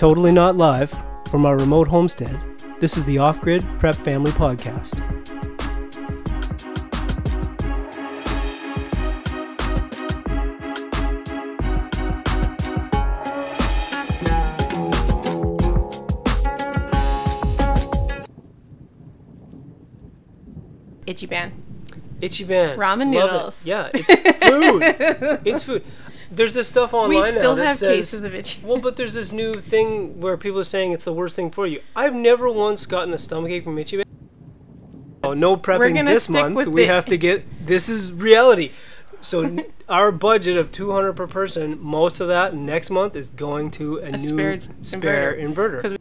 [0.00, 0.90] totally not live
[1.28, 2.40] from our remote homestead.
[2.80, 4.96] This is the Off Grid Prep Family Podcast.
[21.06, 21.50] Ichiban.
[22.22, 22.78] Itchy Ban.
[22.78, 23.32] Ramen Love it.
[23.32, 23.66] noodles.
[23.66, 24.10] Yeah, it's
[24.46, 24.82] food.
[25.46, 25.84] it's food.
[26.30, 28.60] There's this stuff online We still now have says, cases of itchy.
[28.64, 31.66] Well, but there's this new thing where people are saying it's the worst thing for
[31.66, 31.80] you.
[31.96, 34.02] I've never once gotten a stomachache from itchy.
[35.22, 36.68] Oh, no prepping this month.
[36.68, 37.66] We the- have to get.
[37.66, 38.70] This is reality.
[39.20, 43.98] So our budget of 200 per person, most of that next month is going to
[43.98, 45.82] a, A new spare spare inverter.
[45.82, 45.98] inverter.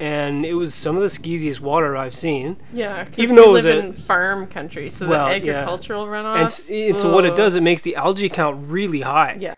[0.00, 2.56] And it was some of the skeeziest water I've seen.
[2.72, 5.52] Yeah, Even we though it was live a- in farm country, so Well, the yeah.
[5.52, 6.36] agricultural runoff.
[6.68, 9.36] And, and so what it does, it makes the algae count really high.
[9.38, 9.54] Yeah.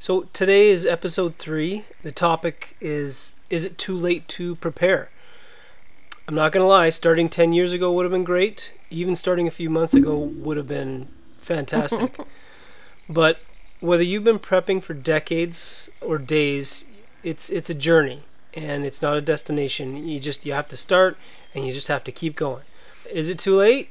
[0.00, 1.84] So today is episode three.
[2.02, 5.10] The topic is Is it too late to prepare?
[6.26, 8.72] I'm not going to lie, starting 10 years ago would have been great.
[8.90, 12.16] Even starting a few months ago would have been fantastic.
[13.08, 13.40] but
[13.80, 16.84] whether you've been prepping for decades or days,
[17.22, 18.22] it's it's a journey
[18.54, 20.06] and it's not a destination.
[20.06, 21.16] You just you have to start
[21.54, 22.64] and you just have to keep going.
[23.10, 23.88] Is it too late?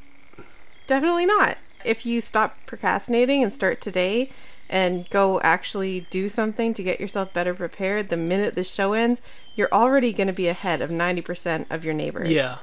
[0.87, 1.57] Definitely not.
[1.83, 4.29] If you stop procrastinating and start today
[4.69, 9.21] and go actually do something to get yourself better prepared, the minute the show ends,
[9.55, 12.29] you're already going to be ahead of 90% of your neighbors.
[12.29, 12.57] Yeah,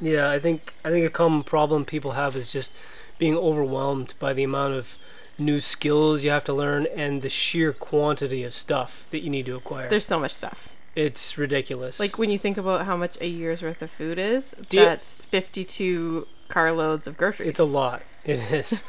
[0.00, 0.30] yeah.
[0.30, 2.74] I think I think a common problem people have is just
[3.18, 4.96] being overwhelmed by the amount of
[5.38, 9.46] new skills you have to learn and the sheer quantity of stuff that you need
[9.46, 9.88] to acquire.
[9.88, 10.68] There's so much stuff.
[10.98, 12.00] It's ridiculous.
[12.00, 14.84] Like when you think about how much a year's worth of food is, Do you-
[14.84, 17.50] that's 52 carloads of groceries.
[17.50, 18.02] it's a lot.
[18.24, 18.84] It is.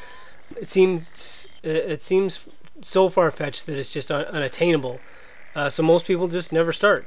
[0.60, 2.40] it seems it it seems
[2.82, 5.00] so far fetched that it's just un- unattainable.
[5.56, 7.06] Uh, so most people just never start.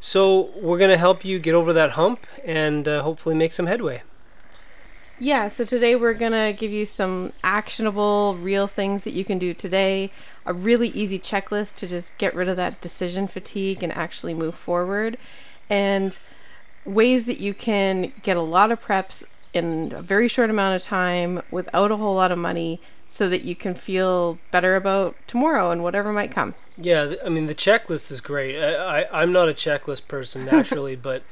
[0.00, 4.02] So we're gonna help you get over that hump and uh, hopefully make some headway.
[5.18, 9.38] Yeah, so today we're going to give you some actionable, real things that you can
[9.38, 10.10] do today.
[10.46, 14.54] A really easy checklist to just get rid of that decision fatigue and actually move
[14.54, 15.18] forward.
[15.68, 16.18] And
[16.84, 20.82] ways that you can get a lot of preps in a very short amount of
[20.82, 25.70] time without a whole lot of money so that you can feel better about tomorrow
[25.70, 26.54] and whatever might come.
[26.76, 28.58] Yeah, I mean the checklist is great.
[28.60, 31.22] I, I I'm not a checklist person naturally, but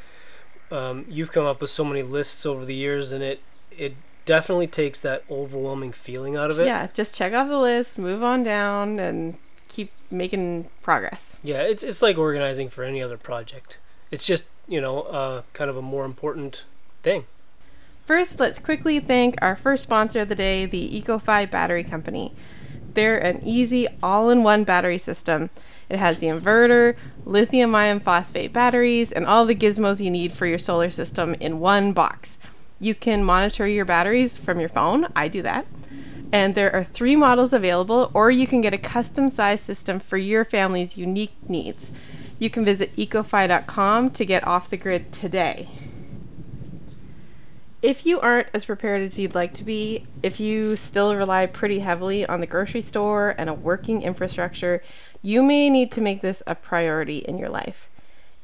[0.70, 4.66] um, you've come up with so many lists over the years, and it it definitely
[4.66, 6.66] takes that overwhelming feeling out of it.
[6.66, 9.36] Yeah, just check off the list, move on down, and
[9.68, 11.38] keep making progress.
[11.42, 13.78] Yeah, it's it's like organizing for any other project.
[14.10, 16.64] It's just you know uh, kind of a more important
[17.02, 17.24] thing.
[18.04, 22.32] First, let's quickly thank our first sponsor of the day, the EcoFi Battery Company.
[22.92, 25.50] They're an easy all in one battery system.
[25.88, 30.46] It has the inverter, lithium ion phosphate batteries, and all the gizmos you need for
[30.46, 32.38] your solar system in one box.
[32.84, 35.06] You can monitor your batteries from your phone.
[35.16, 35.64] I do that.
[36.30, 40.18] And there are three models available, or you can get a custom sized system for
[40.18, 41.90] your family's unique needs.
[42.38, 45.70] You can visit ecofi.com to get off the grid today.
[47.80, 51.78] If you aren't as prepared as you'd like to be, if you still rely pretty
[51.78, 54.82] heavily on the grocery store and a working infrastructure,
[55.22, 57.88] you may need to make this a priority in your life.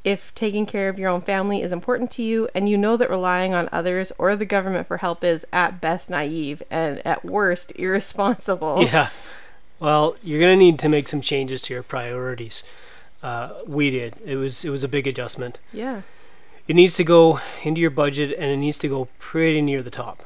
[0.03, 3.11] If taking care of your own family is important to you and you know that
[3.11, 7.73] relying on others or the government for help is at best naive and at worst
[7.77, 8.85] irresponsible.
[8.85, 9.11] Yeah.
[9.79, 12.63] Well, you're gonna need to make some changes to your priorities.
[13.23, 14.17] Uh, we did.
[14.25, 15.59] It was it was a big adjustment.
[15.73, 16.03] Yeah.
[16.67, 19.91] It needs to go into your budget and it needs to go pretty near the
[19.91, 20.25] top.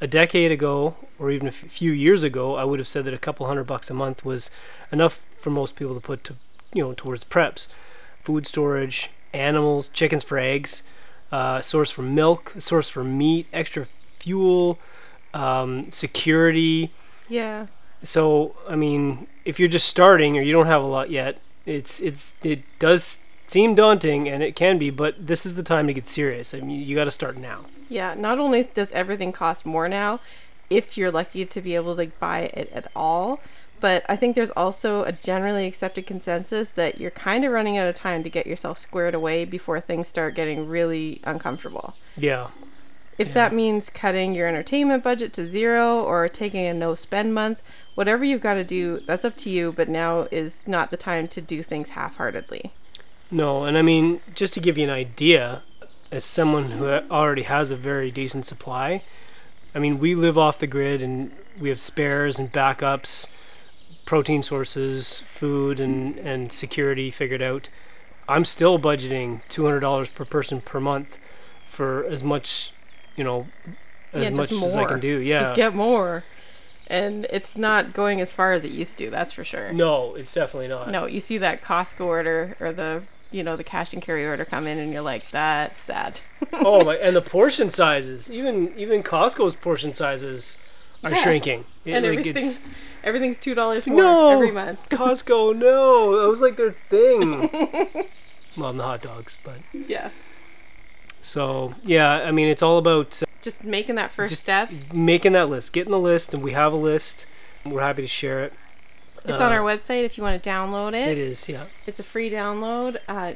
[0.00, 3.18] A decade ago, or even a few years ago, I would have said that a
[3.18, 4.50] couple hundred bucks a month was
[4.92, 6.36] enough for most people to put to,
[6.72, 7.66] you know, towards preps,
[8.22, 10.82] food storage, animals, chickens for eggs,
[11.32, 14.78] uh, source for milk, source for meat, extra fuel,
[15.34, 16.90] um, security.
[17.28, 17.66] Yeah.
[18.02, 22.00] So, I mean, if you're just starting or you don't have a lot yet, it's
[22.00, 25.92] it's it does seem daunting and it can be, but this is the time to
[25.92, 26.54] get serious.
[26.54, 27.66] I mean, you got to start now.
[27.88, 30.20] Yeah, not only does everything cost more now,
[30.70, 33.40] if you're lucky to be able to buy it at all,
[33.80, 37.88] but I think there's also a generally accepted consensus that you're kind of running out
[37.88, 41.94] of time to get yourself squared away before things start getting really uncomfortable.
[42.16, 42.48] Yeah.
[43.18, 43.34] If Yeah.
[43.34, 47.60] that means cutting your entertainment budget to zero or taking a no spend month,
[47.94, 51.28] whatever you've got to do, that's up to you, but now is not the time
[51.28, 52.72] to do things half heartedly.
[53.30, 55.62] No, and I mean, just to give you an idea,
[56.10, 59.02] as someone who already has a very decent supply,
[59.74, 61.30] I mean, we live off the grid and
[61.60, 63.26] we have spares and backups
[64.10, 67.68] protein sources, food, and and security figured out,
[68.28, 71.16] I'm still budgeting two hundred dollars per person per month
[71.68, 72.72] for as much,
[73.14, 73.46] you know,
[74.12, 75.20] as Yeah, much just as I can do.
[75.20, 75.42] Yeah.
[75.42, 76.24] Just get more.
[76.88, 79.72] And it's not going as far as it used to, that's for sure.
[79.72, 80.90] no, it's definitely not.
[80.90, 84.44] No, you see that Costco order or the you know the cash and carry order
[84.44, 86.20] come in, and you're like, that's sad.
[86.52, 86.96] oh my!
[87.06, 90.58] And the portion sizes, even even Costco's portion sizes
[91.04, 91.16] are Yeah.
[91.16, 91.64] shrinking.
[91.84, 92.68] It- and like, everything's
[93.02, 94.30] everything's two dollars more No.
[94.30, 94.78] every month.
[94.90, 97.48] Costco, no, that was like their thing.
[98.56, 100.10] well, the hot dogs, but Yeah,
[101.22, 102.12] so yeah.
[102.26, 104.70] I mean, it's all about uh, just making that first step.
[104.92, 107.26] making that list, getting the list, and we have a list.
[107.64, 108.52] We're happy to share it.
[109.24, 111.08] It's on Uh, our website if you want to download it.
[111.08, 111.64] It is, yeah.
[111.86, 112.98] It's a free download.
[113.06, 113.34] Uh,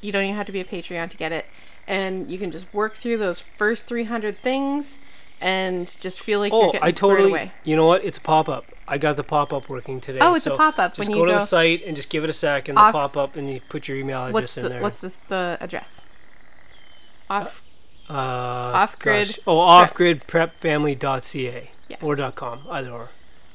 [0.00, 1.44] you don't even have to be a Patreon to get it,
[1.86, 4.98] and you can just work through those first 300 things,
[5.40, 7.30] and just feel like you're Oh, getting I totally.
[7.30, 7.52] away.
[7.64, 8.04] You know what?
[8.04, 8.64] It's a pop up.
[8.86, 10.18] I got the pop up working today.
[10.20, 12.22] Oh, it's a pop-up Just when go you to go- the site and just give
[12.22, 14.56] it a sec, and Off- the pop up, and you put your email address What's
[14.58, 14.82] in the there.
[14.82, 16.02] what's the, the address?
[17.30, 17.62] Off.
[18.10, 19.38] uh, off-grid gosh.
[19.46, 21.96] Oh, offgridprepfamily.ca Yeah.
[22.02, 23.08] or .com, either or.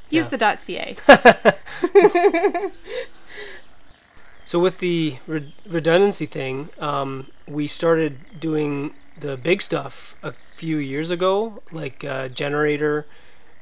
[0.10, 0.30] use yeah.
[0.30, 0.96] the dot .ca.
[4.46, 10.76] So with the re- redundancy thing, um, we started doing the big stuff a few
[10.78, 13.06] years ago, like uh, generator,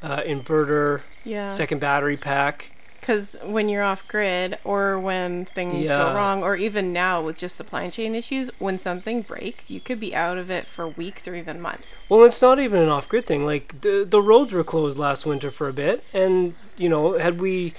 [0.02, 1.50] uh, inverter, Yeah.
[1.50, 2.72] second battery pack.
[3.00, 5.98] Because when you're off grid, or when things Yeah.
[6.10, 10.00] go wrong, or even now with just supply chain issues, when something breaks, you could
[10.00, 12.10] be out of it for weeks or even months.
[12.10, 13.46] Well, it's not even an off-grid thing.
[13.46, 17.40] Like the the roads were closed last winter for a bit, and you know, had
[17.40, 17.76] we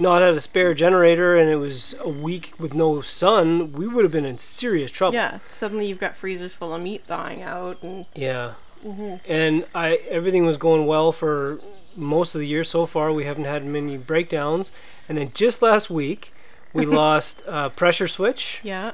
[0.00, 4.04] not had a spare generator and it was a week with no sun, we would
[4.04, 5.14] have been in serious trouble.
[5.14, 8.54] Yeah, suddenly you've got freezers full of meat thawing out, and Yeah.
[8.84, 9.16] Mm-hmm.
[9.30, 11.60] And I everything was going well for
[11.94, 13.12] most of the year so far.
[13.12, 14.72] We haven't had many breakdowns,
[15.08, 16.32] and then just last week
[16.72, 18.92] we lost a pressure switch yeah,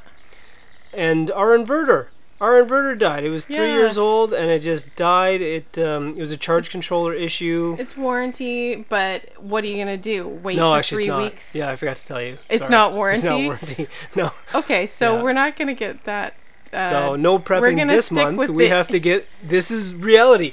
[0.92, 2.08] and our inverter.
[2.40, 3.24] Our inverter died.
[3.24, 3.72] It was three Yeah.
[3.74, 5.40] years old and it just died.
[5.40, 7.76] It um, it was a charge controller issue.
[7.78, 10.28] it's warranty, but what are you gonna do?
[10.28, 11.54] Wait no, for actually, three weeks?
[11.54, 12.36] Yeah, I forgot to tell you.
[12.50, 12.70] It's Sorry.
[12.70, 13.44] not It's not warranty?
[13.46, 13.88] warranty.
[14.16, 14.30] No.
[14.54, 15.22] Okay, so Yeah.
[15.22, 16.34] we're not gonna get that.
[16.72, 18.36] Uh, so no we're prepping gonna this stick month.
[18.38, 19.26] with We the- have to get.
[19.42, 20.52] This is reality.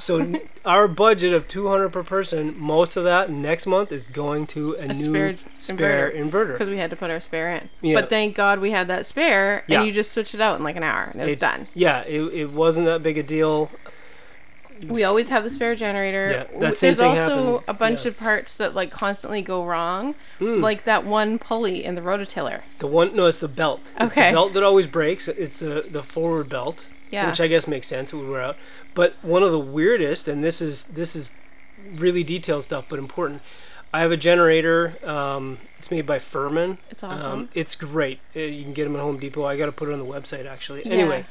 [0.00, 4.74] So our budget of 200 per person, most of that next month is going to
[4.74, 6.52] a, A new spare spare inverter.
[6.52, 7.68] because we had to put our spare in.
[7.82, 8.00] Yeah.
[8.00, 9.78] But thank God we had that spare, Yeah.
[9.78, 11.68] and you just switch it out in like an hour, and it was It- done.
[11.74, 13.70] Yeah, it, it wasn't that big a deal.
[14.88, 16.30] We always have the spare generator.
[16.50, 18.08] Yeah, that same There's thing also happened- a bunch yeah.
[18.08, 20.62] of parts that like constantly go wrong, Mm.
[20.62, 22.62] like that one pulley in the rototiller.
[22.78, 23.80] The one, no, it's the belt.
[24.00, 24.30] It's Okay.
[24.30, 25.28] the belt that always breaks.
[25.28, 26.86] It's the the forward belt.
[27.10, 27.26] Yeah.
[27.28, 28.12] Which I guess makes sense.
[28.12, 28.56] It would wear out.
[28.94, 31.32] But one of the weirdest, and this is this is
[31.94, 33.42] really detailed stuff, but important.
[33.92, 34.96] I have a generator.
[35.04, 36.78] Um, it's made by Firman.
[36.90, 37.32] It's awesome.
[37.32, 38.20] Um, it's great.
[38.36, 39.44] Uh, you can get them at Home Depot.
[39.44, 40.86] I got to put it on the website actually.
[40.86, 40.94] Yeah.
[40.94, 41.24] Anyway,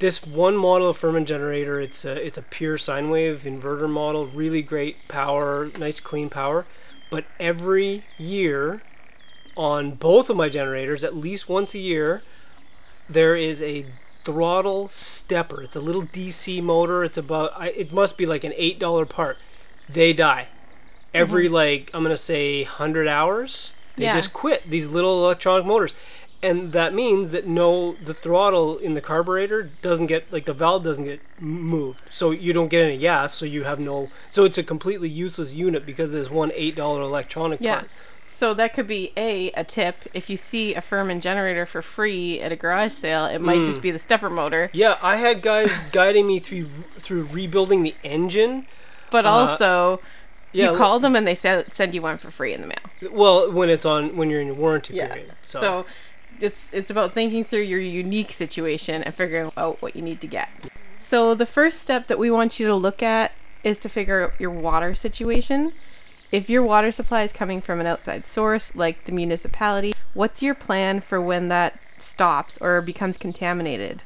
[0.00, 1.80] this one model of Firman generator.
[1.80, 4.26] It's a it's a pure sine wave inverter model.
[4.26, 6.66] Really great power, nice clean power.
[7.10, 8.82] But every year,
[9.56, 12.22] on both of my generators, at least once a year,
[13.08, 13.86] there is a
[14.28, 15.62] throttle stepper.
[15.62, 17.02] It's a little DC motor.
[17.02, 19.38] It's about I, it must be like an eight dollar part.
[19.88, 20.48] They die
[21.14, 21.54] every mm-hmm.
[21.54, 23.72] like I'm gonna say hundred hours.
[23.96, 24.14] They Yeah.
[24.14, 25.94] just quit these little electronic motors,
[26.42, 30.84] and that means that no the throttle in the carburetor doesn't get like the valve
[30.84, 33.32] doesn't get moved, so you don't get any gas.
[33.32, 34.10] So you have no.
[34.28, 37.76] So it's a completely useless unit because there's one eight dollar electronic Yeah.
[37.76, 37.90] part.
[38.38, 39.96] So that could be a a tip.
[40.14, 43.66] If you see a Firman generator for free at a garage sale, it might Mm.
[43.66, 44.70] just be the stepper motor.
[44.72, 46.66] Yeah, I had guys guiding me through
[47.00, 48.66] through rebuilding the engine.
[49.10, 50.00] But Uh, also,
[50.52, 53.10] Yeah, you call them and they send send you one for free in the mail.
[53.10, 55.08] well when it's on when you're in your warranty Yeah.
[55.08, 55.32] period.
[55.42, 55.86] So, So
[56.40, 60.28] it's it's about thinking through your unique situation and figuring out what you need to
[60.28, 60.48] get.
[60.98, 63.32] So the first step that we want you to look at
[63.64, 65.72] is to figure out your water situation.
[66.30, 70.54] If your water supply is coming from an outside source like the municipality, what's your
[70.54, 74.02] plan for when that stops or becomes contaminated?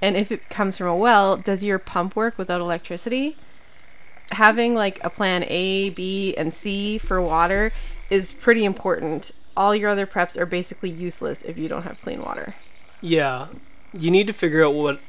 [0.00, 3.36] And if it comes from a well, does your pump work without electricity?
[4.32, 7.72] having like a plan A, B, and C for water
[8.10, 9.32] is pretty important.
[9.56, 12.54] All your other preps are basically useless if you don't have clean water.
[13.00, 13.48] Yeah,
[13.92, 15.00] you need to figure out what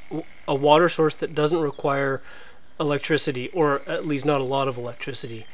[0.48, 2.22] a water source that doesn't require
[2.79, 5.46] electricity, or at least not a lot of electricity,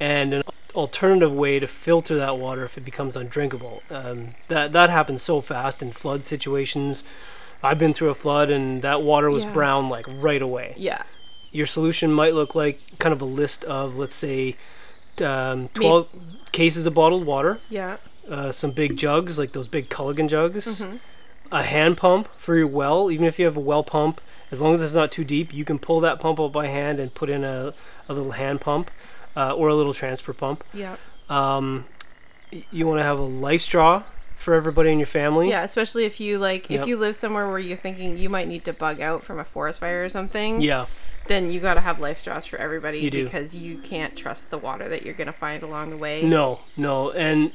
[0.00, 0.42] and an
[0.74, 3.82] alternative way to filter that water if it becomes undrinkable.
[3.90, 7.04] Um, that that happens so fast in flood situations.
[7.62, 9.52] I've been through a flood, and that water was Yeah.
[9.52, 10.74] brown like right away.
[10.76, 11.02] Yeah.
[11.52, 14.56] Your solution might look like kind of a list of, let's say,
[15.22, 16.08] um, 12,
[16.52, 17.98] cases of bottled water, Yeah.
[18.28, 20.96] uh, some big jugs like those big Culligan jugs, Mm-hmm.
[21.52, 23.10] a hand pump for your well.
[23.10, 24.20] Even if you have a well pump,
[24.50, 26.98] as long as it's not too deep, you can pull that pump up by hand
[26.98, 27.74] and put in a,
[28.08, 28.90] a little hand pump
[29.36, 30.64] uh, or a little transfer pump.
[30.74, 30.96] Yeah.
[31.28, 31.84] Um,
[32.70, 34.02] you want to have a life straw
[34.38, 35.48] for everybody in your family.
[35.48, 36.80] Yeah, especially if you like Yep.
[36.82, 39.44] if you live somewhere where you're thinking you might need to bug out from a
[39.44, 40.60] forest fire or something.
[40.60, 40.86] Yeah.
[41.28, 43.24] Then you got to have life straws for everybody You do.
[43.24, 46.22] because you can't trust the water that you're going to find along the way.
[46.22, 47.52] No, no, and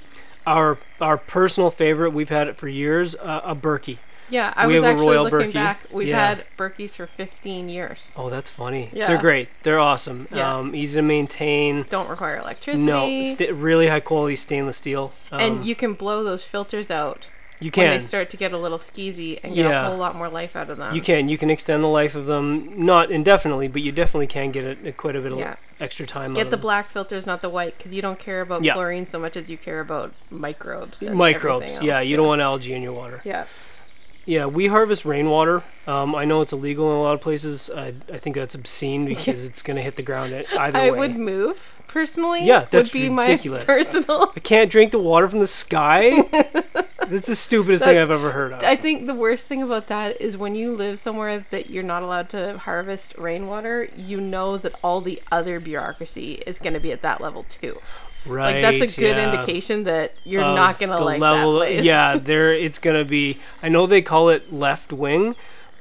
[0.48, 3.98] our our personal favorite, we've had it for years, uh, a Berkey.
[4.30, 5.54] Yeah, I We was actually Royal looking Berkey.
[5.54, 5.82] back.
[5.92, 6.28] We've Yeah.
[6.28, 8.14] had Berkeys for 15 years.
[8.18, 8.90] Oh, that's funny.
[8.94, 9.06] Yeah.
[9.06, 9.50] They're great.
[9.64, 10.28] They're awesome.
[10.34, 10.58] Yeah.
[10.58, 11.86] Um, easy to maintain.
[11.90, 12.86] Don't require electricity.
[12.86, 15.14] No, sta really high quality stainless steel.
[15.32, 17.30] Um, and you can blow those filters out
[17.60, 19.86] you when can they start to get a little skeezy and get Yeah.
[19.86, 20.94] a whole lot more life out of them.
[20.94, 24.52] you can you can extend the life of them not indefinitely, but you definitely can
[24.52, 25.56] get a, a quite a bit of Yeah.
[25.80, 26.34] extra time.
[26.36, 26.60] Get the them.
[26.60, 28.74] black filters, not the white, because you don't care about Yeah.
[28.74, 31.02] chlorine so much as you care about microbes.
[31.02, 31.82] Microbes.
[31.82, 33.22] Yeah, you don't want algae in your water.
[33.24, 33.46] Yeah.
[34.28, 35.64] Yeah, we harvest rainwater.
[35.88, 37.70] Um, I know it's illegal in a lot of places.
[37.70, 41.00] I, I think that's obscene because it's going to hit the ground either I way.
[41.00, 42.44] would move personally.
[42.44, 43.66] Yeah, that's would be ridiculous.
[43.66, 44.34] my personal.
[44.36, 46.24] I can't drink the water from the sky.
[47.08, 48.64] that's the stupidest thing I've ever heard of.
[48.64, 52.04] I think the worst thing about that is when you live somewhere that you're not
[52.04, 56.92] allowed to harvest rainwater, you know that all the other bureaucracy is going to be
[56.92, 57.80] at that level too.
[58.28, 58.64] Right.
[58.64, 59.32] Like that's a good yeah.
[59.32, 61.86] indication that you're of not going to the like level- that place.
[61.86, 63.40] Yeah, there it's gonna be.
[63.62, 65.36] I know they call it left wing,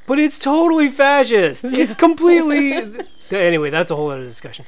[0.06, 1.64] but it's totally fascist.
[1.82, 3.04] It's completely.
[3.30, 4.64] anyway, that's a whole other discussion.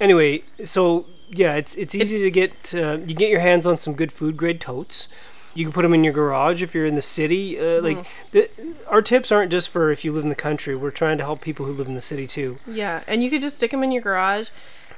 [0.00, 2.74] Anyway, so yeah, it's it's easy to get.
[2.74, 5.08] Uh, you get your hands on some good food grade totes.
[5.54, 7.58] You can put them in your garage if you're in the city.
[7.58, 8.48] Uh, Like the,
[8.86, 10.76] our tips aren't just for if you live in the country.
[10.76, 12.58] We're trying to help people who live in the city too.
[12.66, 14.50] Yeah, and you could just stick them in your garage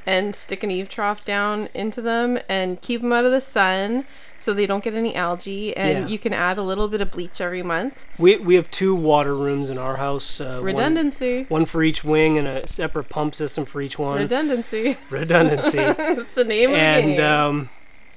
[0.06, 4.04] and stick an eave trough down into them and keep them out of the sun
[4.38, 5.76] so they don't get any algae.
[5.76, 6.06] And Yeah.
[6.12, 8.06] you can add a little bit of bleach every month.
[8.18, 10.40] We we have two water rooms in our house.
[10.40, 11.44] Uh, Redundancy.
[11.48, 14.18] One, for each wing and a separate pump system for each one.
[14.18, 14.96] Redundancy.
[15.10, 15.76] Redundancy.
[15.78, 17.20] That's the name of the game.
[17.20, 17.68] um,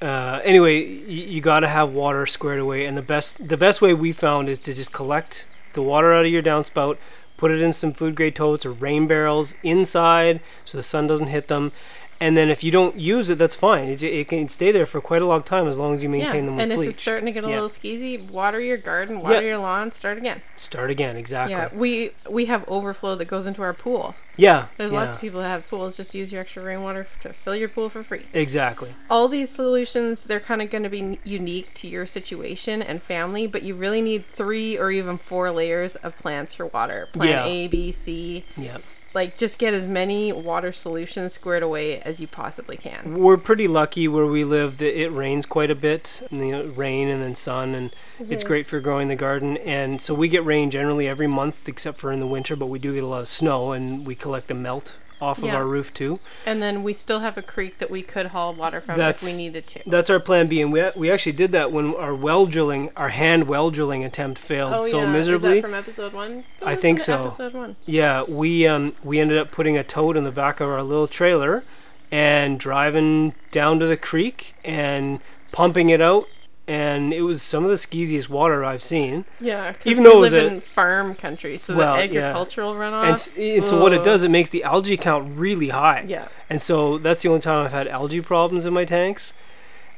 [0.01, 3.81] uh, anyway, y- you got to have water squared away, and the best the best
[3.81, 6.97] way we found is to just collect the water out of your downspout,
[7.37, 11.27] put it in some food grade totes or rain barrels inside, so the sun doesn't
[11.27, 11.71] hit them.
[12.19, 13.89] And then if you don't use it, that's fine.
[13.89, 16.43] It, it can stay there for quite a long time as long as you maintain
[16.43, 17.55] yeah, them with and if it's starting to get a Yeah.
[17.55, 19.41] little skeezy, water your garden, water Yeah.
[19.49, 20.41] your lawn, start again.
[20.57, 21.53] Start again, exactly.
[21.53, 24.15] Yeah, we we have overflow that goes into our pool.
[24.35, 25.95] Yeah, There's lots of people that have pools.
[25.95, 28.25] Just use your extra rainwater to fill your pool for free.
[28.33, 28.95] Exactly.
[29.09, 33.45] all these solutions they're kind of going to be unique to your situation and family
[33.47, 37.67] but you really need three or even four layers of plants for water Plant a
[37.67, 38.77] b c Yeah.
[39.13, 43.67] Like just get as many water solutions squared away as you possibly can We're pretty
[43.67, 46.27] lucky where we live that it rains quite a bit.
[46.31, 48.47] You know, rain and then sun, and it's mhm.
[48.47, 49.57] great for growing the garden.
[49.57, 52.55] And so we get rain generally every month, except for in the winter.
[52.55, 55.49] But we do get a lot of snow, and we collect the melt off of
[55.49, 56.19] our roof too.
[56.45, 59.29] and then we still have a creek that we could haul water from That's- if
[59.29, 62.13] we needed to That's our plan B, and we we actually did that when our
[62.13, 65.57] well drilling, our hand well drilling attempt failed oh so yeah miserably.
[65.57, 67.21] is that from episode one That I think so.
[67.21, 70.67] episode one Yeah, we um we ended up putting a toad in the back of
[70.69, 71.63] our little trailer
[72.11, 75.19] and driving down to the creek and
[75.51, 76.27] pumping it out
[76.67, 79.25] and it was some of the skeeziest water I've seen.
[79.41, 82.19] Yeah, Even we though it was live a- in farm country so Well, the yeah.
[82.21, 83.03] agricultural runoff
[83.37, 86.05] And, and so what it does, it makes the algae count really high.
[86.07, 89.33] yeah And so that's the only time I've had algae problems in my tanks.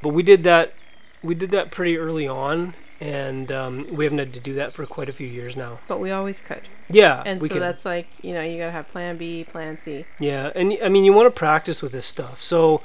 [0.02, 0.74] But we did that
[1.24, 4.86] we did that pretty early on and um, we haven't had to do that for
[4.86, 5.80] quite a few years now.
[5.88, 7.62] but we always could Yeah, And we so can.
[7.62, 10.06] that's like, you know, you gotta have plan B, plan C.
[10.20, 12.42] yeah, and I mean you want to practice with this stuff.
[12.42, 12.82] So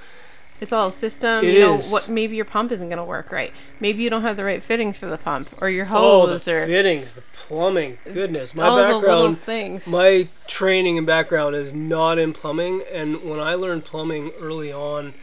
[0.60, 1.44] It's all system.
[1.44, 1.90] It you know is.
[1.90, 2.08] what?
[2.08, 3.52] Maybe your pump isn't gonna work right.
[3.80, 6.66] Maybe you don't have the right fittings for the pump, or your Oh, the or
[6.66, 7.98] fittings, the plumbing.
[8.04, 9.86] Goodness, my all the little background, things.
[9.86, 12.82] my training and background is not in plumbing.
[12.92, 15.14] And when I learned plumbing early on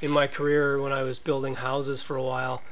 [0.00, 2.62] in my career, when I was building houses for a while,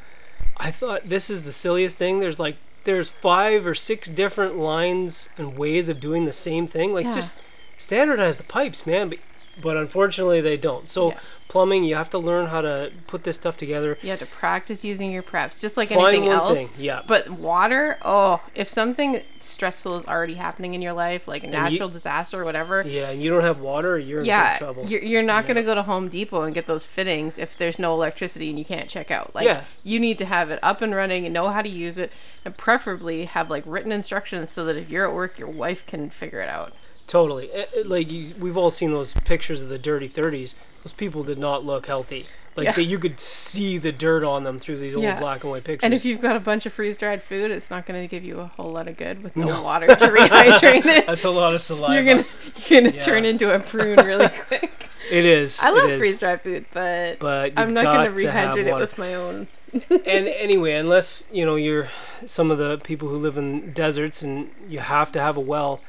[0.56, 2.20] I thought this is the silliest thing.
[2.20, 6.92] There's like there's five or six different lines and ways of doing the same thing.
[6.92, 7.12] Like Yeah.
[7.12, 7.32] just
[7.78, 9.08] standardize the pipes, man.
[9.08, 9.18] But
[9.60, 10.90] but unfortunately they don't.
[10.90, 11.18] So Yeah.
[11.48, 13.98] plumbing, you have to learn how to put this stuff together.
[14.00, 16.58] you have to practice using your preps, just like Find anything else.
[16.58, 17.02] thing, yeah.
[17.06, 21.52] But water, oh, if something stressful is already happening in your life, like a you-
[21.52, 24.86] natural disaster or whatever, Yeah, and you don't have water, you're in yeah, big trouble.
[24.86, 27.78] you're, you're not going to go to Home Depot and get those fittings if there's
[27.78, 29.34] no electricity and you can't check out.
[29.34, 29.64] Like, Yeah.
[29.84, 32.10] you need to have it up and running and know how to use it,
[32.46, 36.08] and preferably have like written instructions so that if you're at work, your wife can
[36.08, 36.72] figure it out.
[37.12, 37.52] Totally.
[37.52, 40.54] Eh, eh, Like you, we've all seen those pictures of the dirty 30s.
[40.82, 42.24] Those people did not look healthy.
[42.56, 42.80] like Yeah.
[42.82, 45.18] you could see the dirt on them through these old Yeah.
[45.18, 45.84] black and white pictures.
[45.84, 48.24] And if you've got a bunch of freeze dried food, it's not going to give
[48.24, 51.06] you a whole lot of good with no, water to rehydrate it.
[51.06, 51.92] that's a lot of saliva.
[51.94, 52.24] You're gonna
[52.68, 53.00] you're gonna Yeah.
[53.02, 54.88] turn into a prune really quick.
[55.10, 55.60] It is.
[55.60, 58.96] I love freeze dried food, but, But I'm not gonna got to rehydrate it with
[58.96, 59.48] my own.
[59.90, 61.88] and anyway, unless you know you're
[62.24, 65.80] some of the people who live in deserts and you have to have a well,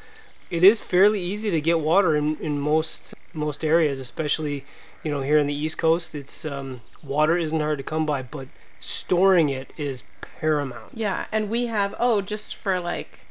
[0.53, 4.63] it is fairly easy to get water in, in most most areas, especially
[5.03, 6.13] you know here in the East Coast.
[6.13, 8.47] It's um, water isn't hard to come by, but
[8.79, 10.03] storing it is
[10.39, 10.91] paramount.
[10.93, 13.21] Yeah, and we have oh, just for like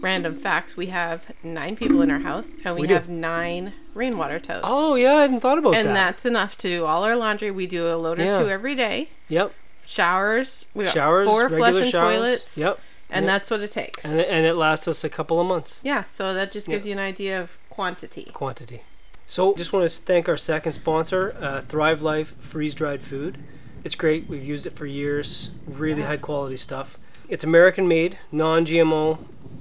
[0.00, 2.94] random facts, we have nine people in our house, and we, We do.
[2.94, 4.64] have nine rainwater totes.
[4.68, 5.88] Oh yeah, I hadn't thought about and that.
[5.90, 7.52] And that's enough to do all our laundry.
[7.52, 8.38] We do a load or Yeah.
[8.42, 9.08] two every day.
[9.28, 9.52] Yep,
[9.86, 12.16] Showers, we got showers, four regular flushing showers.
[12.16, 12.58] toilets.
[12.58, 12.80] Yep,
[13.14, 13.32] and Yep.
[13.32, 14.04] that's what it takes.
[14.04, 15.80] and it, and it lasts us a couple of months.
[15.82, 16.90] yeah, so that just gives Yeah.
[16.94, 18.30] you an idea of quantity.
[18.34, 18.82] quantity.
[19.26, 23.38] So, just want to thank our second sponsor, uh, Thrive Life Freeze Dried Food.
[23.82, 24.28] It's great.
[24.28, 25.50] We've used it for years.
[25.66, 26.08] Really Yeah.
[26.08, 26.98] high quality stuff.
[27.28, 29.18] It's American made, non GMO,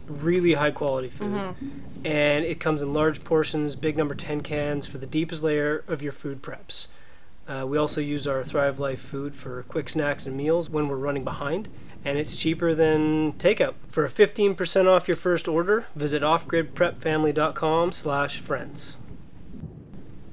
[0.07, 1.31] really high quality food.
[1.31, 1.67] Mm-hmm.
[2.05, 6.01] And it comes in large portions, big number 10 cans for the deepest layer of
[6.01, 6.87] your food preps.
[7.47, 10.97] Uh, we also use our Thrive Life food for quick snacks and meals when we're
[10.97, 11.69] running behind.
[12.05, 13.75] And it's cheaper than takeout.
[13.89, 18.97] For 15% off your first order, visit offgridprepfamily.com slash friends.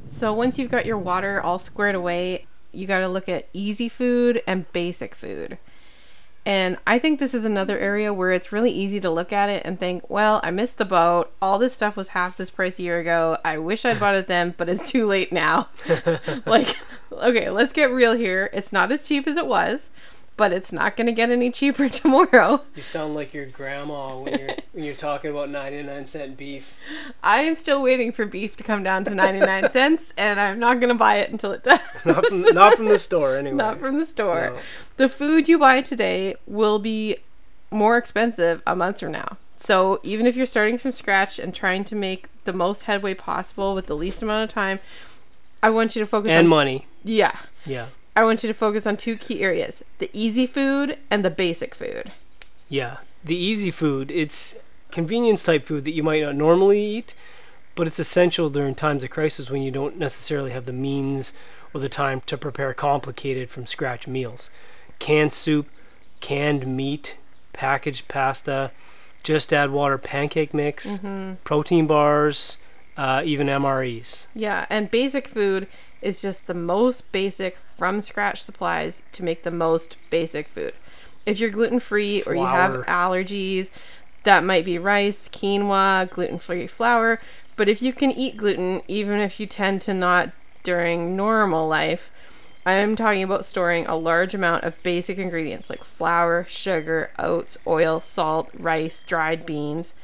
[0.08, 3.88] So once you've got your water all squared away, you got to look at easy
[3.88, 5.58] food and basic food.
[6.46, 9.62] And I think this is another area where it's really easy to look at it
[9.64, 11.32] and think, well, I missed the boat.
[11.42, 13.38] All this stuff was half this price a year ago.
[13.44, 15.68] I wish I'd bought it then, but it's too late now.
[16.46, 16.76] like,
[17.12, 18.48] okay, let's get real here.
[18.52, 19.90] It's not as cheap as it was,
[20.40, 22.62] but it's not going to get any cheaper tomorrow.
[22.74, 26.74] You sound like your grandma when you're when you're talking about 99 cent beef.
[27.22, 30.80] I am still waiting for beef to come down to 99 cents, and I'm not
[30.80, 31.78] going to buy it until it does.
[32.06, 33.54] Not from not from the store anyway.
[33.54, 34.52] Not from the store.
[34.54, 34.58] No.
[34.96, 37.18] The food you buy today will be
[37.70, 39.36] more expensive a month from now.
[39.58, 43.74] So even if you're starting from scratch and trying to make the most headway possible
[43.74, 44.80] with the least amount of time,
[45.62, 46.86] I want you to focus and on money.
[47.04, 47.36] yeah.
[47.66, 47.88] Yeah.
[48.16, 51.74] I want you to focus on two key areas: the easy food and the basic
[51.74, 52.12] food.
[52.68, 52.98] Yeah.
[53.24, 54.54] The easy food, it's
[54.90, 57.14] convenience type food that you might not normally eat,
[57.74, 61.34] but it's essential during times of crisis when you don't necessarily have the means
[61.74, 64.48] or the time to prepare complicated from scratch meals.
[64.98, 65.68] Canned soup,
[66.20, 67.16] canned meat,
[67.52, 68.70] packaged pasta,
[69.22, 71.34] just add water pancake mix, Mm-hmm.
[71.44, 72.56] protein bars,
[72.96, 74.26] uh, even MREs.
[74.34, 75.66] Yeah, and basic food
[76.02, 80.72] is just the most basic from scratch supplies to make the most basic food.
[81.26, 83.70] If you're gluten free or you have allergies,
[84.24, 87.20] that might be rice, quinoa, gluten free flour.
[87.56, 90.30] But if you can eat gluten, even if you tend to not
[90.62, 92.10] during normal life,
[92.64, 98.00] I'm talking about storing a large amount of basic ingredients like flour, sugar, oats, oil,
[98.00, 99.94] salt, rice, dried beans.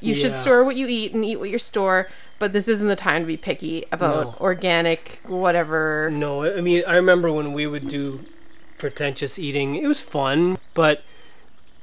[0.00, 2.96] You should store what you eat and eat what you store, but this isn't the
[2.96, 4.34] time to be picky about No.
[4.40, 6.10] organic, whatever.
[6.12, 8.20] No, I mean, I remember when we would do
[8.78, 11.02] pretentious eating, it was fun, but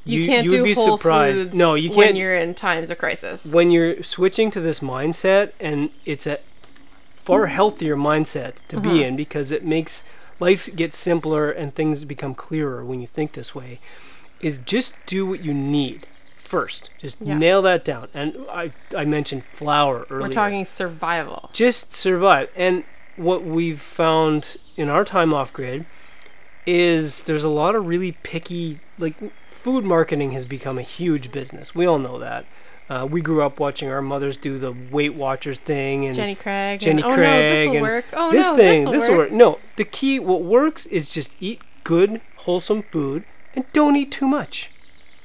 [0.05, 1.43] You, can't do would be whole surprised.
[1.43, 1.97] foods no, you can't.
[1.97, 3.45] when you're in times of crisis.
[3.45, 6.39] when you're switching to this mindset, and it's a
[7.15, 7.49] far mm.
[7.49, 8.99] healthier mindset to be uh-huh.
[8.99, 10.03] in because it makes
[10.39, 13.79] life get simpler and things become clearer when you think this way.
[14.41, 16.05] Is just do what you need
[16.53, 16.91] first.
[16.99, 17.35] Just Yeah.
[17.35, 18.09] nail that down.
[18.13, 21.49] And I I mentioned flour earlier We're talking survival.
[21.51, 22.47] just survive.
[22.55, 22.83] And
[23.15, 25.85] what we've found in our time off grid
[26.67, 29.15] is there's a lot of really picky, like
[29.47, 31.73] food marketing has become a huge business.
[31.73, 32.45] We all know that.
[32.89, 36.79] Uh, we grew up watching our mothers do the Weight Watchers thing and Jenny Craig.
[36.81, 38.05] Jenny and, oh no, this will work.
[38.13, 38.85] Oh this no, thing.
[38.85, 39.31] this thing, This will work.
[39.31, 43.23] No, the key, what works is just eat good, wholesome food
[43.55, 44.69] and don't eat too much.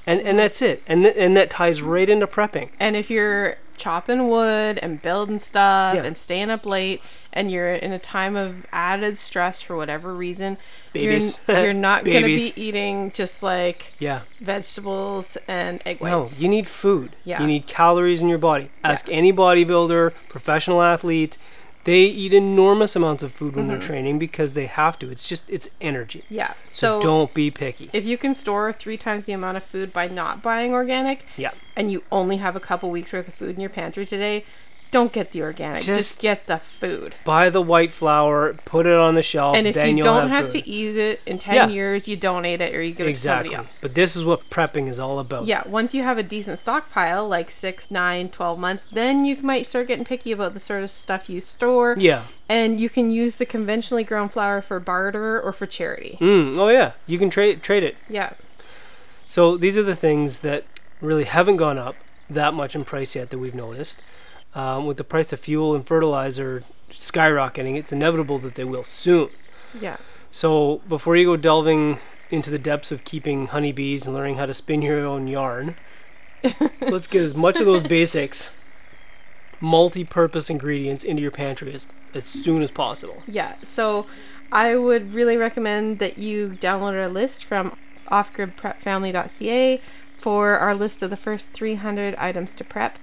[0.09, 0.83] And, and that's it.
[0.87, 2.71] And, th- and that ties right into prepping.
[2.81, 6.03] And if you're chopping wood and building stuff Yeah.
[6.05, 7.01] and staying up late
[7.33, 10.57] and you're in a time of added stress for whatever reason,
[10.95, 11.41] Babies.
[11.47, 14.23] you're, you're not going to be eating just like Yeah.
[14.41, 17.11] vegetables and egg whites No, you need food.
[17.25, 17.41] Yeah.
[17.41, 18.71] You need calories in your body.
[18.83, 21.37] Ask any bodybuilder, professional athlete.
[21.89, 23.71] They eat enormous amounts of food when Mm-hmm.
[23.73, 25.09] they're training because they have to.
[25.11, 26.23] It's just it's energy.
[26.29, 26.53] yeah.
[26.69, 27.89] So, So, don't be picky.
[27.95, 31.53] if you can store three times the amount of food by not buying organic, Yeah.
[31.77, 34.45] and you only have a couple weeks worth of food in your pantry today,
[34.91, 35.83] don't get the organic.
[35.83, 37.15] Just, Just- get the food.
[37.25, 40.29] Buy the white flour, put it on the shelf, And if then you you'll don't
[40.31, 41.69] have, have, to eat it in 10 Yeah.
[41.69, 43.51] years, you donate it or you give it to exactly.
[43.51, 43.79] somebody else.
[43.83, 45.45] But this is what prepping is all about.
[45.47, 49.67] Yeah, once you have a decent stockpile, like six, nine, 12 months, then you might
[49.67, 51.95] start getting picky about the sort of stuff you store.
[51.99, 52.25] Yeah.
[52.49, 56.17] And you can use the conventionally grown flour for barter or for charity.
[56.21, 56.93] Mm, oh yeah.
[57.07, 57.97] You can trade trade it.
[58.09, 58.33] Yeah.
[59.27, 60.65] So these are the things that
[61.03, 61.95] really haven't gone up
[62.31, 64.03] that much in price yet that we've noticed.
[64.55, 69.29] Um, with the price of fuel and fertilizer skyrocketing, it's inevitable that they will soon.
[69.79, 69.99] Yeah.
[70.31, 71.99] So before you go delving
[72.31, 75.77] into the depths of keeping honeybees and learning how to spin your own yarn,
[76.81, 78.53] let's get as much of those basics,
[79.61, 83.23] multi-purpose ingredients into your pantry as, as soon as possible.
[83.27, 83.55] Yeah.
[83.65, 84.07] So
[84.53, 87.77] I would really recommend that you download our list from
[88.11, 89.81] offgridprepfamily.ca
[90.19, 92.99] for our list of the first 300 items to prep.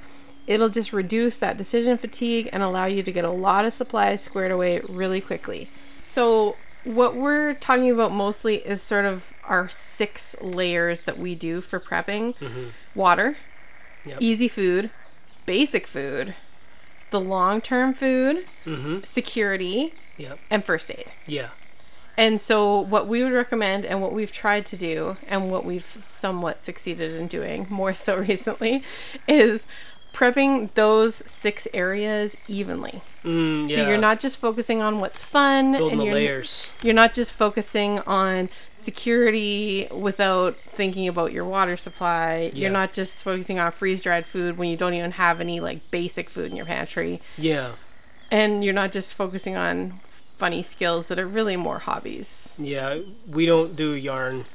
[0.47, 4.21] It'll just reduce that decision fatigue and allow you to get a lot of supplies
[4.21, 5.69] squared away really quickly.
[5.99, 11.62] So, what we're talking about mostly is sort of our six layers that we do
[11.62, 12.36] for prepping
[12.93, 13.38] water,
[14.05, 14.17] Yep.
[14.21, 14.91] easy food,
[15.47, 16.36] basic food,
[17.10, 18.99] the long term food, Mm-hmm.
[19.03, 20.38] security, Yep.
[20.51, 21.05] and first aid.
[21.25, 21.49] Yeah.
[22.17, 25.97] And so, what we would recommend, and what we've tried to do, and what we've
[26.01, 28.84] somewhat succeeded in doing more so recently,
[29.27, 29.65] is
[30.15, 33.01] prepping those six areas evenly.
[33.23, 33.75] Mm, yeah.
[33.75, 36.71] So you're not just focusing on what's fun, building and the you're layers.
[36.82, 42.51] you're not just focusing on security without thinking about your water supply.
[42.54, 42.62] Yeah.
[42.62, 45.91] You're not just focusing on freeze dried food when you don't even have any like
[45.91, 47.21] basic food in your pantry.
[47.38, 47.73] Yeah.
[48.32, 49.99] And you're not just focusing on
[50.38, 52.56] funny skills that are really more hobbies.
[52.58, 52.99] Yeah.
[53.30, 54.45] We don't do yarn.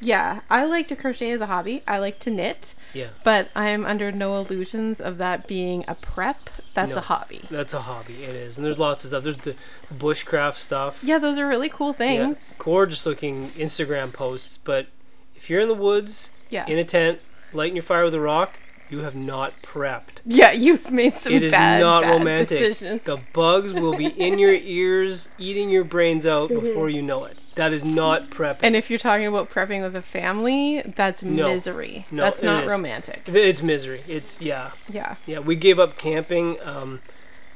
[0.00, 1.82] Yeah, I like to crochet as a hobby.
[1.86, 3.08] I like to knit, Yeah.
[3.24, 6.50] but I'm under no illusions of that being a prep.
[6.74, 6.96] That's No.
[6.98, 7.42] a hobby.
[7.50, 8.22] That's a hobby.
[8.22, 8.56] It is.
[8.56, 9.24] And there's lots of stuff.
[9.24, 9.56] There's the
[9.92, 11.00] bushcraft stuff.
[11.02, 12.54] Yeah, those are really cool Yeah, things.
[12.58, 14.58] gorgeous looking Instagram posts.
[14.62, 14.86] But
[15.34, 16.66] if you're in the woods, Yeah.
[16.68, 17.18] in a tent,
[17.52, 20.20] lighting your fire with a rock, you have not prepped.
[20.24, 22.48] Yeah, you've made some It is bad, not bad romantic.
[22.48, 23.02] decisions.
[23.04, 26.60] The bugs will be in your ears, eating your brains out mhm.
[26.62, 27.37] before you know it.
[27.58, 28.60] That is not prepping.
[28.62, 31.48] And if you're talking about prepping with a family, that's No.
[31.48, 32.06] misery.
[32.08, 32.70] No, that's not is.
[32.70, 33.22] romantic.
[33.26, 34.04] it's misery.
[34.06, 35.16] It's yeah, Yeah.
[35.26, 35.40] yeah.
[35.40, 37.00] We gave up camping um,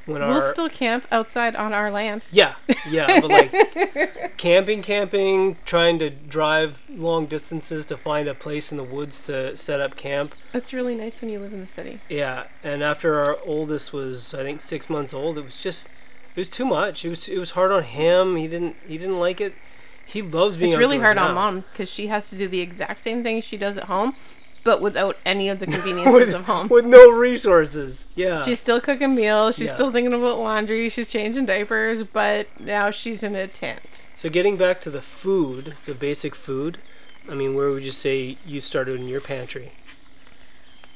[0.07, 2.27] when our We'll still camp outside on our land.
[2.33, 2.57] Yeah,
[2.91, 8.79] yeah, but like camping, camping, trying to drive long distances to find a place in
[8.79, 10.35] the woods to set up camp.
[10.53, 12.01] That's really nice when you live in the city.
[12.09, 15.87] Yeah, and after our oldest was, I think, six months old, it was just,
[16.35, 17.05] it was too much.
[17.05, 18.35] It was, it was hard on him.
[18.35, 19.55] He didn't, he didn't like it.
[20.13, 20.73] He loves being.
[20.73, 23.57] It's really hard on mom because she has to do the exact same things she
[23.57, 24.15] does at home,
[24.65, 26.69] but without any of the conveniences of home.
[26.69, 28.07] with no resources.
[28.15, 29.57] Yeah, She's still cooking meals.
[29.57, 29.75] She's Yeah.
[29.75, 30.89] still thinking about laundry.
[30.89, 34.09] She's changing diapers, but now she's in a tent.
[34.15, 36.79] So getting back to the food, the basic food.
[37.31, 39.73] I mean, where would you say you started in your pantry?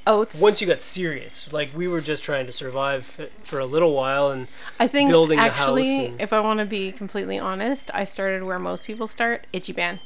[0.06, 0.40] Oats.
[0.40, 4.30] once you got serious, like we were just trying to survive for a little while,
[4.30, 4.46] and
[4.78, 8.58] I think building a actually, if I want to be completely honest, I started where
[8.58, 9.98] most people start, Ichiban.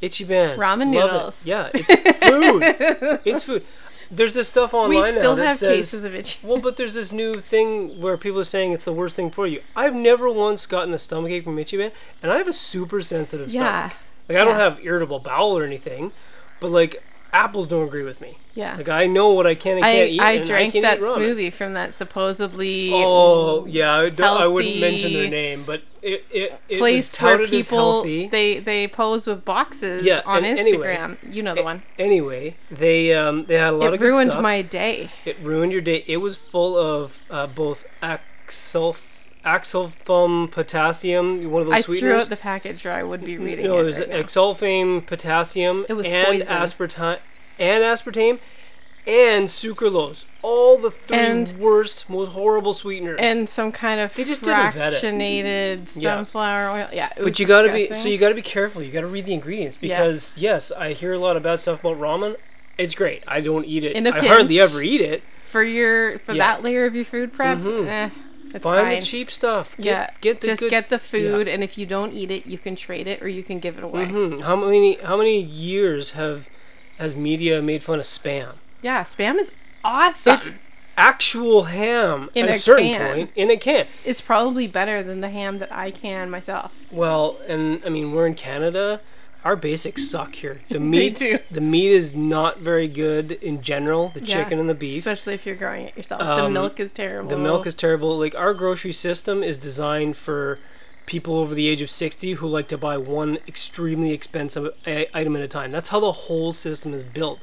[0.00, 1.12] Itchy Ban, Ramen love it.
[1.12, 1.46] noodles.
[1.46, 1.90] Yeah, it's
[2.26, 3.20] food.
[3.24, 3.64] it's food.
[4.10, 6.38] There's this stuff online We still now that have says, cases of Itchy.
[6.46, 9.46] well, but there's this new thing where people are saying it's the worst thing for
[9.46, 9.62] you.
[9.76, 13.88] I've never once gotten a stomachache from Ichiban, and I have a super sensitive Yeah,
[13.90, 13.96] stomach.
[14.28, 16.12] Like I don't have irritable bowel or anything,
[16.60, 18.38] but like apples don't agree with me.
[18.54, 18.76] yeah.
[18.76, 20.20] Like I know what I can and can't I, eat.
[20.20, 24.80] I and drank can that smoothie from that supposedly Oh yeah, I, don't, I wouldn't
[24.80, 29.44] mention their name, but it it, it was place where people they they pose with
[29.44, 31.16] boxes Yeah, on and anyway- Instagram.
[31.34, 31.82] you know the one.
[31.98, 35.10] Anyway, they um they had a lot It of ruined my day.
[35.24, 36.04] It ruined your day.
[36.06, 39.02] It was full of uh, both axulf
[39.44, 42.02] acesulfame potassium, one of those sweeteners.
[42.12, 43.80] I threw out the package, or I would be reading no, it.
[43.80, 45.00] it was right now.
[45.06, 46.46] potassium, It was and poison.
[46.56, 47.18] aspartame,
[47.58, 48.38] and aspartame,
[49.06, 50.24] and sucralose.
[50.42, 53.18] All the three And- worst, most horrible sweeteners.
[53.20, 55.02] and some kind of They just didn't vet it.
[55.02, 56.16] fractionated Yeah.
[56.16, 56.88] sunflower oil.
[56.92, 58.82] Yeah, it But you gotta be so you gotta be careful.
[58.82, 59.98] You gotta read the ingredients Yeah.
[59.98, 62.36] because yes, I hear a lot of bad stuff about ramen.
[62.78, 63.22] It's great.
[63.28, 63.92] I don't eat it.
[63.96, 65.22] In a I hardly ever eat it.
[65.46, 66.46] for your for Yeah.
[66.54, 67.58] that layer of your food prep.
[67.58, 67.86] Mhm.
[67.88, 68.08] Eh,
[68.54, 69.00] it's Find fine.
[69.00, 69.76] the cheap stuff.
[69.76, 70.70] Get, yeah, get the just good.
[70.70, 73.42] get the food, and if you don't eat it, you can trade it or you
[73.42, 74.06] can give it away.
[74.06, 74.42] Mm-hmm.
[74.42, 76.48] How many how many years have
[76.98, 78.54] has media made fun of spam?
[78.82, 79.52] Yeah, spam is
[79.84, 80.34] awesome.
[80.34, 80.50] It's
[80.96, 83.14] actual ham In at a, a certain can.
[83.14, 83.86] point in a can.
[84.04, 86.74] It's probably better than the ham that I can myself.
[86.90, 89.00] Well, and I mean we're in Canada.
[89.44, 90.60] Our basics suck here.
[90.68, 94.10] The meat, the meat is not very good in general.
[94.14, 94.36] The Yeah.
[94.42, 94.98] chicken and the beef.
[94.98, 96.20] Especially if you're growing it yourself.
[96.20, 97.28] the Um, milk is terrible.
[97.30, 98.18] The milk is terrible.
[98.18, 100.58] Like our grocery system is designed for
[101.06, 105.34] people over the age of 60 who like to buy one extremely expensive a- item
[105.36, 105.72] at a time.
[105.72, 107.40] That's how the whole system is built.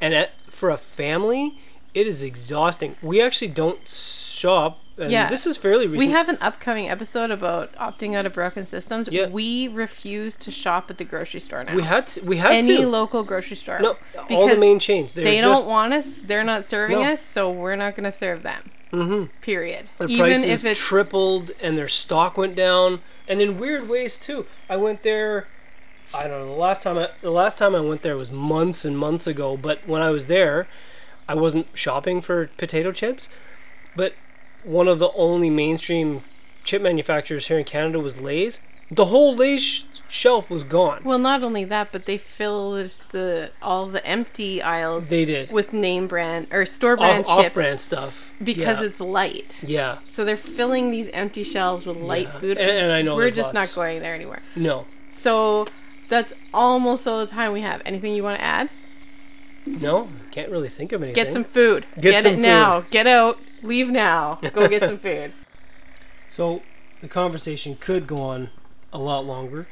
[0.00, 1.58] And at, for a family,
[1.94, 2.96] it is exhausting.
[3.00, 4.80] We actually don't shop.
[4.98, 5.28] And Yeah.
[5.28, 6.08] This is fairly recent.
[6.08, 9.08] We have an upcoming episode about opting out of broken systems.
[9.10, 9.28] Yeah.
[9.28, 11.74] We refuse to shop at the grocery store now.
[11.74, 12.86] we had to, we had Any to.
[12.88, 13.78] local grocery store.
[13.78, 13.96] no,
[14.30, 15.12] all the main chains.
[15.14, 16.18] They just, don't want us.
[16.18, 17.12] They're not serving No.
[17.12, 18.70] us, so we're not going to serve them.
[18.92, 19.28] Mhm.
[19.42, 19.90] Period.
[19.98, 24.16] Their Even prices if it's tripled and their stock went down, and in weird ways
[24.18, 24.46] too.
[24.70, 25.48] I went there.
[26.14, 26.54] I don't know.
[26.54, 29.56] The last time I the last time I went there was months and months ago.
[29.56, 30.68] But when I was there,
[31.28, 33.28] I wasn't shopping for potato chips.
[33.96, 34.14] But
[34.66, 36.22] one of the only mainstream
[36.64, 38.60] chip manufacturers here in Canada was Lay's.
[38.90, 41.02] The whole Lay's sh- shelf was gone.
[41.04, 45.72] well, not only that, but they filled the all the empty aisles They did with
[45.72, 48.86] name brand or store brand off, chips off-brand stuff because yeah.
[48.86, 49.62] it's light.
[49.66, 52.38] yeah So they're filling these empty shelves with light Yeah.
[52.38, 52.58] food.
[52.58, 53.74] And- and I know we're just lots.
[53.76, 54.38] not going there anymore.
[54.54, 55.66] no So
[56.08, 57.82] that's almost all the time we have.
[57.84, 58.70] Anything you want to add?
[59.66, 61.14] no can't really think of anything.
[61.14, 61.86] Get some food.
[61.98, 62.84] Get Get, some it now.
[62.90, 63.38] Get out.
[63.66, 64.38] Leave now.
[64.52, 65.32] Go get some food.
[66.28, 66.62] So
[67.00, 68.50] the conversation could go on
[68.92, 69.66] a lot longer.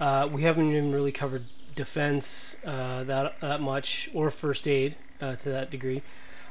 [0.00, 5.36] Uh, we haven't even really covered defense uh, that that much or first aid uh,
[5.36, 6.02] to that degree.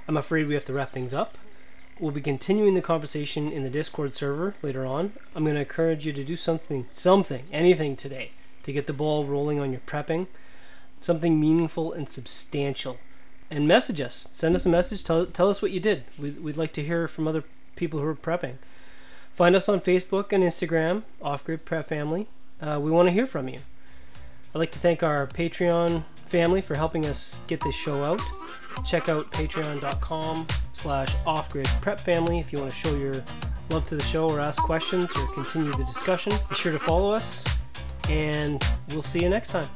[0.07, 1.37] I'm afraid we have to wrap things up.
[1.99, 5.13] We'll be continuing the conversation in the Discord server later on.
[5.33, 8.31] I'm going to encourage you to do something, something, anything today
[8.63, 10.27] to get the ball rolling on your prepping.
[10.99, 12.97] Something meaningful and substantial.
[13.49, 14.27] And message us.
[14.31, 15.03] Send us a message.
[15.03, 16.03] Tell, tell us what you did.
[16.17, 17.43] We'd, we'd like to hear from other
[17.75, 18.55] people who are prepping.
[19.33, 22.27] Find us on Facebook and Instagram, Off Grid Prep Family.
[22.61, 23.59] Uh, we want to hear from you.
[24.53, 28.21] I'd like to thank our Patreon family for helping us get this show out.
[28.85, 33.13] Check out patreon.com slash offgrid prep family if you want to show your
[33.69, 36.33] love to the show or ask questions or continue the discussion.
[36.49, 37.45] Be sure to follow us,
[38.09, 39.67] and we'll see you next time.